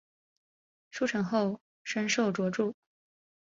[0.89, 2.73] 书成后升授着作。